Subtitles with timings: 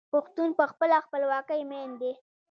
[0.13, 2.11] پښتون په خپله خپلواکۍ مین دی.